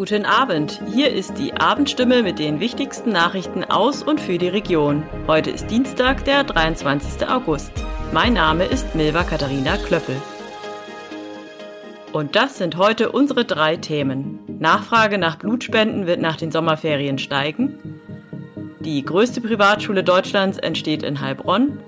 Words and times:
Guten 0.00 0.24
Abend, 0.24 0.80
hier 0.94 1.12
ist 1.12 1.36
die 1.36 1.52
Abendstimme 1.52 2.22
mit 2.22 2.38
den 2.38 2.58
wichtigsten 2.58 3.12
Nachrichten 3.12 3.64
aus 3.64 4.02
und 4.02 4.18
für 4.18 4.38
die 4.38 4.48
Region. 4.48 5.02
Heute 5.26 5.50
ist 5.50 5.70
Dienstag, 5.70 6.24
der 6.24 6.42
23. 6.42 7.28
August. 7.28 7.70
Mein 8.10 8.32
Name 8.32 8.64
ist 8.64 8.94
Milva 8.94 9.24
Katharina 9.24 9.76
Klöppel. 9.76 10.16
Und 12.14 12.34
das 12.34 12.56
sind 12.56 12.78
heute 12.78 13.12
unsere 13.12 13.44
drei 13.44 13.76
Themen. 13.76 14.38
Nachfrage 14.58 15.18
nach 15.18 15.36
Blutspenden 15.36 16.06
wird 16.06 16.22
nach 16.22 16.36
den 16.36 16.50
Sommerferien 16.50 17.18
steigen. 17.18 18.00
Die 18.80 19.04
größte 19.04 19.42
Privatschule 19.42 20.02
Deutschlands 20.02 20.56
entsteht 20.56 21.02
in 21.02 21.20
Heilbronn. 21.20 21.78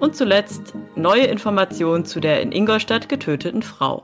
Und 0.00 0.16
zuletzt 0.16 0.74
neue 0.96 1.26
Informationen 1.26 2.06
zu 2.06 2.18
der 2.18 2.42
in 2.42 2.50
Ingolstadt 2.50 3.08
getöteten 3.08 3.62
Frau. 3.62 4.02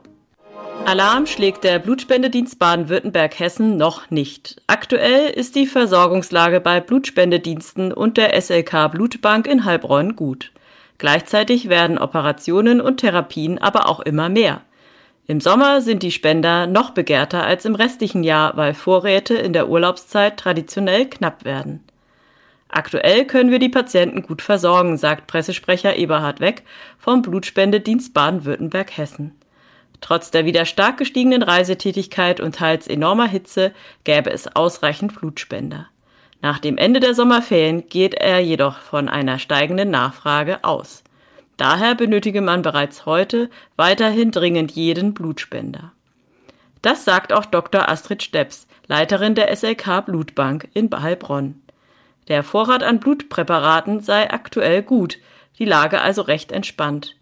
Alarm 0.88 1.26
schlägt 1.26 1.64
der 1.64 1.80
Blutspendedienst 1.80 2.58
Baden-Württemberg-Hessen 2.58 3.76
noch 3.76 4.10
nicht. 4.10 4.62
Aktuell 4.68 5.28
ist 5.28 5.54
die 5.54 5.66
Versorgungslage 5.66 6.60
bei 6.60 6.80
Blutspendediensten 6.80 7.92
und 7.92 8.16
der 8.16 8.40
SLK 8.40 8.88
Blutbank 8.92 9.46
in 9.46 9.66
Heilbronn 9.66 10.16
gut. 10.16 10.50
Gleichzeitig 10.96 11.68
werden 11.68 11.98
Operationen 11.98 12.80
und 12.80 13.00
Therapien 13.00 13.58
aber 13.58 13.86
auch 13.86 14.00
immer 14.00 14.30
mehr. 14.30 14.62
Im 15.26 15.42
Sommer 15.42 15.82
sind 15.82 16.02
die 16.02 16.10
Spender 16.10 16.66
noch 16.66 16.92
begehrter 16.92 17.44
als 17.44 17.66
im 17.66 17.74
restlichen 17.74 18.24
Jahr, 18.24 18.56
weil 18.56 18.72
Vorräte 18.72 19.34
in 19.34 19.52
der 19.52 19.68
Urlaubszeit 19.68 20.38
traditionell 20.38 21.04
knapp 21.04 21.44
werden. 21.44 21.84
Aktuell 22.70 23.26
können 23.26 23.50
wir 23.50 23.58
die 23.58 23.68
Patienten 23.68 24.22
gut 24.22 24.40
versorgen, 24.40 24.96
sagt 24.96 25.26
Pressesprecher 25.26 25.96
Eberhard 25.96 26.40
Weck 26.40 26.62
vom 26.98 27.20
Blutspendedienst 27.20 28.14
Baden-Württemberg-Hessen. 28.14 29.34
Trotz 30.00 30.30
der 30.30 30.44
wieder 30.44 30.64
stark 30.64 30.98
gestiegenen 30.98 31.42
Reisetätigkeit 31.42 32.40
und 32.40 32.54
teils 32.54 32.86
enormer 32.86 33.26
Hitze 33.26 33.72
gäbe 34.04 34.30
es 34.30 34.54
ausreichend 34.54 35.18
Blutspender. 35.18 35.88
Nach 36.40 36.58
dem 36.60 36.78
Ende 36.78 37.00
der 37.00 37.14
Sommerferien 37.14 37.88
geht 37.88 38.14
er 38.14 38.38
jedoch 38.38 38.78
von 38.78 39.08
einer 39.08 39.38
steigenden 39.38 39.90
Nachfrage 39.90 40.62
aus. 40.62 41.02
Daher 41.56 41.96
benötige 41.96 42.40
man 42.40 42.62
bereits 42.62 43.06
heute 43.06 43.50
weiterhin 43.76 44.30
dringend 44.30 44.70
jeden 44.70 45.14
Blutspender. 45.14 45.92
Das 46.82 47.04
sagt 47.04 47.32
auch 47.32 47.44
Dr. 47.44 47.88
Astrid 47.88 48.22
Steps, 48.22 48.68
Leiterin 48.86 49.34
der 49.34 49.54
SLK 49.54 50.06
Blutbank 50.06 50.68
in 50.74 50.88
Heilbronn. 50.90 51.60
Der 52.28 52.44
Vorrat 52.44 52.84
an 52.84 53.00
Blutpräparaten 53.00 54.00
sei 54.00 54.30
aktuell 54.30 54.82
gut, 54.82 55.18
die 55.58 55.64
Lage 55.64 56.00
also 56.00 56.22
recht 56.22 56.52
entspannt. 56.52 57.16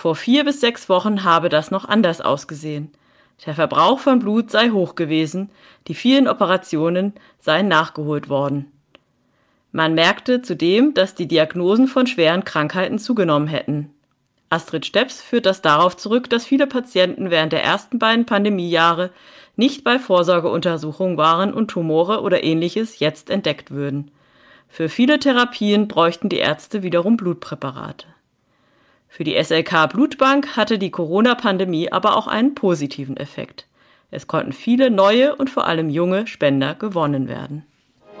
Vor 0.00 0.14
vier 0.14 0.44
bis 0.44 0.60
sechs 0.60 0.88
Wochen 0.88 1.24
habe 1.24 1.48
das 1.48 1.72
noch 1.72 1.84
anders 1.84 2.20
ausgesehen. 2.20 2.92
Der 3.44 3.56
Verbrauch 3.56 3.98
von 3.98 4.20
Blut 4.20 4.48
sei 4.48 4.70
hoch 4.70 4.94
gewesen, 4.94 5.50
die 5.88 5.94
vielen 5.94 6.28
Operationen 6.28 7.14
seien 7.40 7.66
nachgeholt 7.66 8.28
worden. 8.28 8.70
Man 9.72 9.94
merkte 9.94 10.40
zudem, 10.40 10.94
dass 10.94 11.16
die 11.16 11.26
Diagnosen 11.26 11.88
von 11.88 12.06
schweren 12.06 12.44
Krankheiten 12.44 13.00
zugenommen 13.00 13.48
hätten. 13.48 13.92
Astrid 14.50 14.86
Steps 14.86 15.20
führt 15.20 15.46
das 15.46 15.62
darauf 15.62 15.96
zurück, 15.96 16.30
dass 16.30 16.46
viele 16.46 16.68
Patienten 16.68 17.32
während 17.32 17.52
der 17.52 17.64
ersten 17.64 17.98
beiden 17.98 18.24
Pandemiejahre 18.24 19.10
nicht 19.56 19.82
bei 19.82 19.98
Vorsorgeuntersuchungen 19.98 21.16
waren 21.16 21.52
und 21.52 21.72
Tumore 21.72 22.22
oder 22.22 22.44
ähnliches 22.44 23.00
jetzt 23.00 23.30
entdeckt 23.30 23.72
würden. 23.72 24.12
Für 24.68 24.88
viele 24.88 25.18
Therapien 25.18 25.88
bräuchten 25.88 26.28
die 26.28 26.38
Ärzte 26.38 26.84
wiederum 26.84 27.16
Blutpräparate. 27.16 28.06
Für 29.08 29.24
die 29.24 29.42
SLK 29.42 29.88
Blutbank 29.88 30.56
hatte 30.56 30.78
die 30.78 30.90
Corona-Pandemie 30.90 31.90
aber 31.90 32.16
auch 32.16 32.26
einen 32.26 32.54
positiven 32.54 33.16
Effekt. 33.16 33.66
Es 34.10 34.26
konnten 34.26 34.52
viele 34.52 34.90
neue 34.90 35.34
und 35.34 35.50
vor 35.50 35.66
allem 35.66 35.90
junge 35.90 36.26
Spender 36.26 36.74
gewonnen 36.74 37.28
werden. 37.28 37.64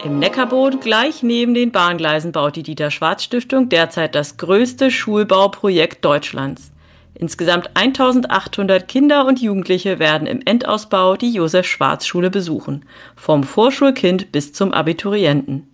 Im 0.04 0.18
Neckarboot 0.18 0.80
gleich 0.80 1.22
neben 1.22 1.54
den 1.54 1.72
Bahngleisen 1.72 2.30
baut 2.32 2.56
die 2.56 2.62
Dieter 2.62 2.90
Schwarz 2.90 3.24
Stiftung 3.24 3.68
derzeit 3.68 4.14
das 4.14 4.36
größte 4.36 4.90
Schulbauprojekt 4.90 6.04
Deutschlands. 6.04 6.70
Insgesamt 7.14 7.70
1800 7.74 8.86
Kinder 8.86 9.26
und 9.26 9.40
Jugendliche 9.40 9.98
werden 9.98 10.28
im 10.28 10.40
Endausbau 10.44 11.16
die 11.16 11.32
Josef 11.32 11.66
Schwarz 11.66 12.06
Schule 12.06 12.30
besuchen, 12.30 12.84
vom 13.16 13.42
Vorschulkind 13.42 14.30
bis 14.30 14.52
zum 14.52 14.72
Abiturienten. 14.72 15.68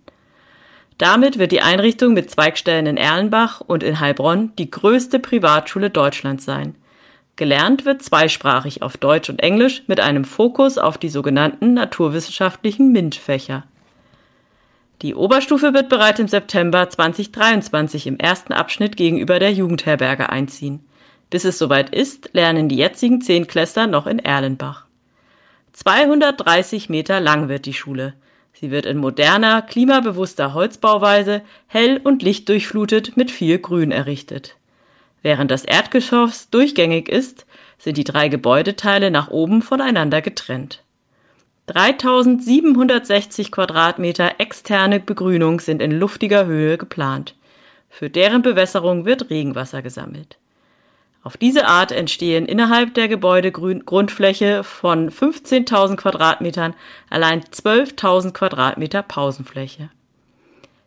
Damit 0.97 1.37
wird 1.37 1.51
die 1.51 1.61
Einrichtung 1.61 2.13
mit 2.13 2.31
Zweigstellen 2.31 2.85
in 2.85 2.97
Erlenbach 2.97 3.61
und 3.61 3.83
in 3.83 3.99
Heilbronn 3.99 4.53
die 4.57 4.71
größte 4.71 5.19
Privatschule 5.19 5.89
Deutschlands 5.89 6.45
sein. 6.45 6.75
Gelernt 7.35 7.83
wird 7.83 8.01
zweisprachig 8.01 8.81
auf 8.81 8.95
Deutsch 8.95 9.29
und 9.29 9.41
Englisch 9.41 9.83
mit 9.87 9.99
einem 9.99 10.23
Fokus 10.23 10.77
auf 10.77 10.97
die 10.97 11.09
sogenannten 11.09 11.73
naturwissenschaftlichen 11.73 12.93
MINT-Fächer. 12.93 13.65
Die 15.01 15.15
Oberstufe 15.15 15.73
wird 15.73 15.89
bereits 15.89 16.21
im 16.21 16.29
September 16.29 16.89
2023 16.89 18.07
im 18.07 18.17
ersten 18.17 18.53
Abschnitt 18.53 18.95
gegenüber 18.95 19.39
der 19.39 19.51
Jugendherberge 19.51 20.29
einziehen. 20.29 20.85
Bis 21.29 21.43
es 21.43 21.57
soweit 21.57 21.93
ist, 21.93 22.29
lernen 22.31 22.69
die 22.69 22.77
jetzigen 22.77 23.19
Zehnklässler 23.19 23.87
noch 23.87 24.07
in 24.07 24.19
Erlenbach. 24.19 24.85
230 25.73 26.87
Meter 26.87 27.19
lang 27.19 27.49
wird 27.49 27.65
die 27.65 27.73
Schule. 27.73 28.13
Sie 28.59 28.71
wird 28.71 28.85
in 28.85 28.97
moderner, 28.97 29.61
klimabewusster 29.61 30.53
Holzbauweise 30.53 31.41
hell 31.67 31.99
und 32.01 32.23
lichtdurchflutet 32.23 33.17
mit 33.17 33.29
viel 33.29 33.59
Grün 33.59 33.91
errichtet. 33.91 34.55
Während 35.21 35.51
das 35.51 35.65
Erdgeschoss 35.65 36.49
durchgängig 36.49 37.09
ist, 37.09 37.45
sind 37.77 37.97
die 37.97 38.05
drei 38.05 38.29
Gebäudeteile 38.29 39.11
nach 39.11 39.29
oben 39.29 39.61
voneinander 39.61 40.21
getrennt. 40.21 40.83
3760 41.67 43.51
Quadratmeter 43.51 44.39
externe 44.39 44.99
Begrünung 44.99 45.59
sind 45.59 45.81
in 45.81 45.91
luftiger 45.91 46.45
Höhe 46.45 46.77
geplant. 46.77 47.35
Für 47.89 48.09
deren 48.09 48.41
Bewässerung 48.41 49.05
wird 49.05 49.29
Regenwasser 49.29 49.81
gesammelt. 49.81 50.37
Auf 51.25 51.37
diese 51.37 51.65
Art 51.65 51.91
entstehen 51.91 52.45
innerhalb 52.45 52.93
der 52.93 53.07
Gebäudegrundfläche 53.07 54.63
von 54.63 55.09
15.000 55.09 55.95
Quadratmetern 55.95 56.75
allein 57.09 57.41
12.000 57.41 58.31
Quadratmeter 58.31 59.01
Pausenfläche. 59.01 59.89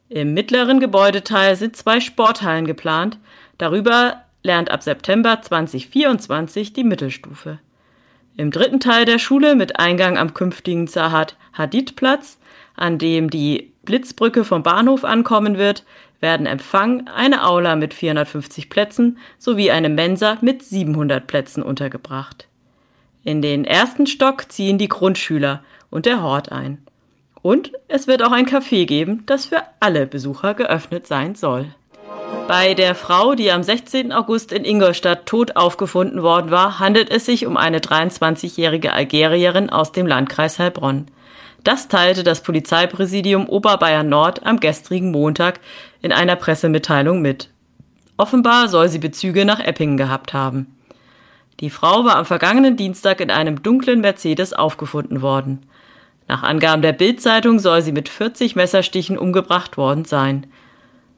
Im 0.08 0.34
mittleren 0.34 0.78
Gebäudeteil 0.78 1.56
sind 1.56 1.74
zwei 1.74 1.98
Sporthallen 1.98 2.66
geplant. 2.66 3.18
Darüber 3.58 4.22
lernt 4.44 4.70
ab 4.70 4.84
September 4.84 5.42
2024 5.42 6.72
die 6.72 6.84
Mittelstufe. 6.84 7.58
Im 8.36 8.52
dritten 8.52 8.78
Teil 8.78 9.06
der 9.06 9.18
Schule 9.18 9.56
mit 9.56 9.80
Eingang 9.80 10.16
am 10.16 10.34
künftigen 10.34 10.86
Zahat 10.86 11.36
Hadid 11.52 11.96
Platz, 11.96 12.38
an 12.76 12.98
dem 12.98 13.28
die 13.28 13.72
Blitzbrücke 13.82 14.44
vom 14.44 14.62
Bahnhof 14.62 15.02
ankommen 15.02 15.58
wird, 15.58 15.84
werden 16.20 16.46
Empfang, 16.46 17.06
eine 17.08 17.46
Aula 17.46 17.76
mit 17.76 17.94
450 17.94 18.70
Plätzen 18.70 19.18
sowie 19.38 19.70
eine 19.70 19.88
Mensa 19.88 20.38
mit 20.40 20.62
700 20.62 21.26
Plätzen 21.26 21.62
untergebracht. 21.62 22.48
In 23.24 23.42
den 23.42 23.64
ersten 23.64 24.06
Stock 24.06 24.50
ziehen 24.50 24.78
die 24.78 24.88
Grundschüler 24.88 25.62
und 25.90 26.06
der 26.06 26.22
Hort 26.22 26.50
ein. 26.50 26.78
Und 27.42 27.72
es 27.86 28.06
wird 28.06 28.22
auch 28.22 28.32
ein 28.32 28.46
Café 28.46 28.86
geben, 28.86 29.22
das 29.26 29.46
für 29.46 29.62
alle 29.80 30.06
Besucher 30.06 30.54
geöffnet 30.54 31.06
sein 31.06 31.34
soll. 31.34 31.66
Bei 32.48 32.74
der 32.74 32.94
Frau, 32.94 33.34
die 33.34 33.52
am 33.52 33.62
16. 33.62 34.12
August 34.12 34.52
in 34.52 34.64
Ingolstadt 34.64 35.26
tot 35.26 35.56
aufgefunden 35.56 36.22
worden 36.22 36.50
war, 36.50 36.78
handelt 36.78 37.10
es 37.10 37.26
sich 37.26 37.46
um 37.46 37.56
eine 37.56 37.78
23-jährige 37.80 38.92
Algerierin 38.92 39.70
aus 39.70 39.92
dem 39.92 40.06
Landkreis 40.06 40.58
Heilbronn. 40.58 41.06
Das 41.64 41.88
teilte 41.88 42.22
das 42.22 42.42
Polizeipräsidium 42.42 43.48
Oberbayern 43.48 44.08
Nord 44.08 44.46
am 44.46 44.60
gestrigen 44.60 45.10
Montag 45.10 45.60
in 46.00 46.12
einer 46.12 46.36
Pressemitteilung 46.36 47.20
mit. 47.20 47.50
Offenbar 48.16 48.68
soll 48.68 48.88
sie 48.88 48.98
Bezüge 48.98 49.44
nach 49.44 49.60
Eppingen 49.60 49.96
gehabt 49.96 50.32
haben. 50.32 50.74
Die 51.60 51.70
Frau 51.70 52.04
war 52.04 52.16
am 52.16 52.24
vergangenen 52.24 52.76
Dienstag 52.76 53.20
in 53.20 53.30
einem 53.30 53.62
dunklen 53.62 54.00
Mercedes 54.00 54.52
aufgefunden 54.52 55.22
worden. 55.22 55.66
Nach 56.28 56.42
Angaben 56.42 56.82
der 56.82 56.92
Bildzeitung 56.92 57.58
soll 57.58 57.82
sie 57.82 57.92
mit 57.92 58.08
40 58.08 58.54
Messerstichen 58.54 59.18
umgebracht 59.18 59.76
worden 59.76 60.04
sein. 60.04 60.46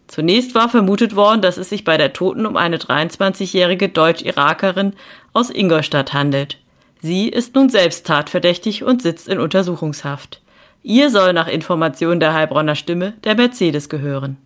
Zunächst 0.06 0.54
war 0.54 0.68
vermutet 0.68 1.14
worden, 1.14 1.42
dass 1.42 1.56
es 1.56 1.68
sich 1.68 1.84
bei 1.84 1.96
der 1.96 2.12
Toten 2.12 2.46
um 2.46 2.56
eine 2.56 2.78
23-jährige 2.78 3.88
Deutsch-Irakerin 3.88 4.94
aus 5.32 5.50
Ingolstadt 5.50 6.12
handelt. 6.12 6.58
Sie 7.02 7.28
ist 7.28 7.54
nun 7.54 7.70
selbst 7.70 8.06
tatverdächtig 8.06 8.84
und 8.84 9.02
sitzt 9.02 9.28
in 9.28 9.40
Untersuchungshaft. 9.40 10.42
Ihr 10.82 11.10
soll 11.10 11.32
nach 11.32 11.48
Informationen 11.48 12.20
der 12.20 12.34
Heilbronner 12.34 12.74
Stimme 12.74 13.14
der 13.24 13.34
Mercedes 13.34 13.88
gehören. 13.88 14.36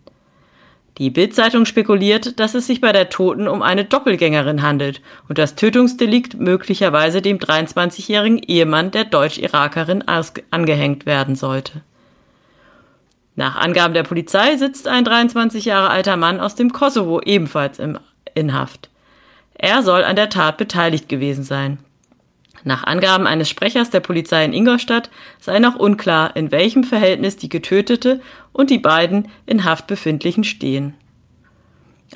Die 0.97 1.09
Bildzeitung 1.09 1.65
spekuliert, 1.65 2.39
dass 2.39 2.53
es 2.53 2.67
sich 2.67 2.79
bei 2.79 2.93
der 2.93 3.09
Toten 3.09 3.49
um 3.49 3.61
eine 3.61 3.83
Doppelgängerin 3.83 4.61
handelt 4.61 5.01
und 5.27 5.37
das 5.37 5.55
Tötungsdelikt 5.55 6.39
möglicherweise 6.39 7.21
dem 7.21 7.37
23-jährigen 7.37 8.39
Ehemann 8.39 8.91
der 8.91 9.03
Deutsch-Irakerin 9.03 10.05
angehängt 10.51 11.05
werden 11.05 11.35
sollte. 11.35 11.81
Nach 13.35 13.57
Angaben 13.57 13.93
der 13.93 14.03
Polizei 14.03 14.55
sitzt 14.55 14.87
ein 14.87 15.03
23 15.03 15.65
Jahre 15.65 15.89
alter 15.89 16.15
Mann 16.15 16.39
aus 16.39 16.55
dem 16.55 16.71
Kosovo 16.71 17.19
ebenfalls 17.19 17.79
in 17.79 18.53
Haft. 18.53 18.89
Er 19.55 19.83
soll 19.83 20.05
an 20.05 20.15
der 20.15 20.29
Tat 20.29 20.57
beteiligt 20.57 21.09
gewesen 21.09 21.43
sein. 21.43 21.79
Nach 22.67 22.83
Angaben 22.83 23.27
eines 23.27 23.47
Sprechers 23.47 23.91
der 23.91 23.99
Polizei 23.99 24.43
in 24.43 24.51
Ingolstadt 24.51 25.11
sei 25.39 25.59
noch 25.59 25.75
unklar, 25.75 26.35
in 26.35 26.51
welchem 26.51 26.83
Verhältnis 26.83 27.37
die 27.37 27.47
Getötete 27.47 28.21
und 28.53 28.71
die 28.71 28.79
beiden 28.79 29.27
in 29.45 29.65
Haft 29.65 29.85
befindlichen 29.85 30.43
stehen. 30.43 30.95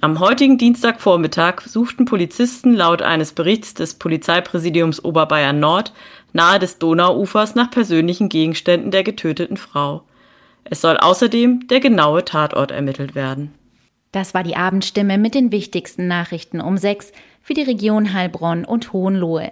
Am 0.02 0.20
heutigen 0.20 0.58
Dienstagvormittag 0.58 1.62
suchten 1.62 2.06
Polizisten 2.06 2.74
laut 2.74 3.04
eines 3.04 3.34
Berichts 3.34 3.76
des 3.76 3.94
Polizeipräsidiums 3.94 5.04
Oberbayern 5.04 5.60
Nord 5.60 5.94
nahe 6.34 6.58
des 6.58 6.80
Donauufers 6.80 7.54
nach 7.54 7.70
persönlichen 7.70 8.28
Gegenständen 8.28 8.90
der 8.90 9.04
getöteten 9.04 9.58
Frau. 9.58 10.02
Es 10.64 10.82
soll 10.82 10.98
außerdem 10.98 11.68
der 11.68 11.80
genaue 11.80 12.26
Tatort 12.26 12.72
ermittelt 12.72 13.14
werden. 13.14 13.54
Das 14.12 14.34
war 14.34 14.42
die 14.42 14.56
Abendstimme 14.56 15.20
mit 15.20 15.36
den 15.36 15.52
wichtigsten 15.52 16.08
Nachrichten 16.08 16.60
um 16.60 16.78
sechs 16.78 17.12
für 17.44 17.54
die 17.54 17.62
Region 17.62 18.14
Heilbronn 18.14 18.66
und 18.66 18.94
Hohenlohe. 18.94 19.52